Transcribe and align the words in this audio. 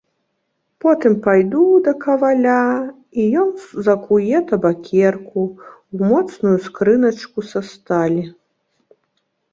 Потым 0.83 1.13
пайду 1.25 1.65
да 1.87 1.93
каваля, 2.05 2.55
і 3.23 3.27
ён 3.41 3.49
закуе 3.89 4.37
табакерку 4.53 5.41
ў 5.95 5.97
моцную 6.13 6.55
скрыначку 6.69 7.39
са 7.51 7.61
сталі. 7.73 8.23